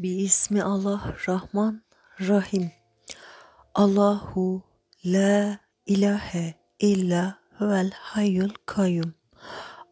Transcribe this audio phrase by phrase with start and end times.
[0.00, 1.84] Bismi Allah Rahman
[2.16, 2.72] Rahim.
[3.76, 4.64] Allahu
[5.04, 9.12] la ilahe illa huvel hayyul kayyum.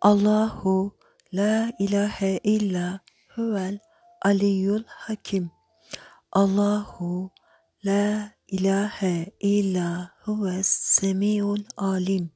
[0.00, 0.96] Allahu
[1.28, 3.04] la ilahe illa
[3.36, 3.84] huvel
[4.24, 5.52] aliyyul hakim.
[6.32, 7.28] Allahu
[7.84, 12.32] la ilahe illa huves semiul alim.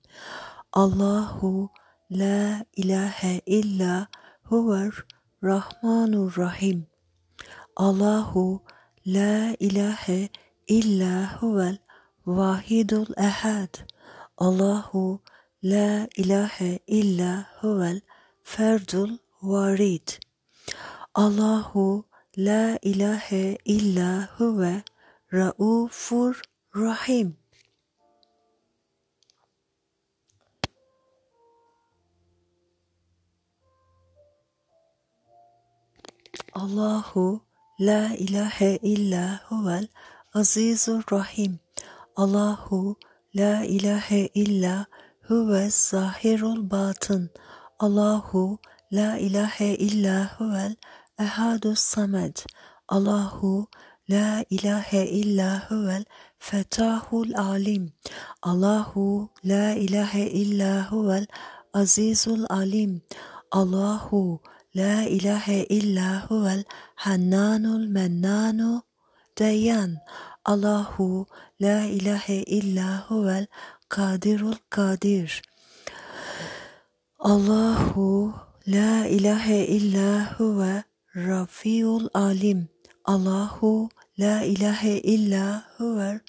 [0.77, 1.73] Allahu
[2.13, 4.13] la ilahe illa
[4.53, 5.09] huver
[5.41, 6.92] rahmanur rahim.
[7.81, 8.61] الله
[9.07, 10.29] لا إله
[10.71, 11.75] إلا هو
[12.27, 13.77] الواحد الأحد.
[14.43, 15.19] الله
[15.63, 20.11] لا إله إلا هو الفرد الوريد
[21.19, 22.05] الله
[22.37, 24.83] لا إله إلا هو
[25.35, 26.15] رؤوف
[26.75, 27.35] الرحيم
[36.57, 37.41] الله
[37.79, 39.81] لا إله إلا هو
[40.37, 41.59] العزيز الرحيم.
[42.19, 42.97] الله
[43.35, 44.87] لا إله إلا
[45.33, 47.29] هو الظاهر الباطن.
[47.83, 48.59] الله
[48.91, 52.39] لا إله إلا هو الأحد الصمد.
[52.93, 53.67] الله
[54.09, 57.93] لا إله إلا هو الفتاح العليم.
[58.47, 58.93] الله
[59.45, 63.01] لا إله إلا هو العزيز العليم.
[63.55, 64.39] الله
[64.75, 68.81] لا إله إلا هو الحنان المنان
[69.39, 70.01] ديان
[70.49, 71.27] الله
[71.61, 75.31] لا إله إلا هو القادر القادر.
[77.21, 77.93] الله
[78.67, 79.47] لا إله
[79.77, 80.83] إلا هو
[81.17, 82.67] الرفيع العليم.
[83.09, 86.21] الله لا إله إلا هو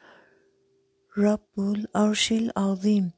[1.17, 3.11] رب العرش العظيم.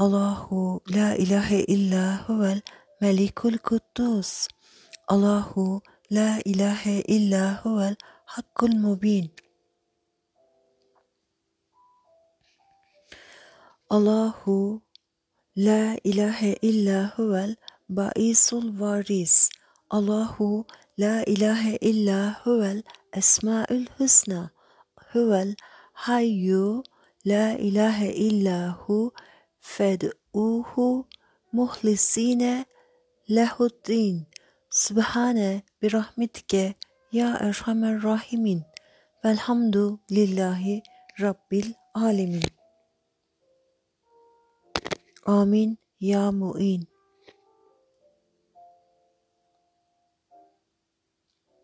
[0.00, 4.48] الله لا إله إلا هو الرفيع ملك القدوس.
[5.10, 9.30] الله لا إله إلا هو الحق المبين.
[13.92, 14.38] الله
[15.56, 17.32] لا إله إلا هو
[17.90, 19.48] البائس الوارث
[19.94, 20.64] الله
[20.98, 24.42] لا إله إلا هو الأسماء الحسنى.
[25.16, 26.50] هو الحي
[27.24, 29.10] لا إله إلا هو.
[29.60, 31.04] فادعوه
[31.52, 32.64] مخلصين
[33.34, 34.16] lehuddin.
[34.70, 36.74] Sübhane bi rahmetike
[37.12, 38.62] ya erhamer rahimin.
[39.24, 40.82] Velhamdu lillahi
[41.20, 42.44] rabbil alemin.
[45.26, 46.91] Amin ya mu'in.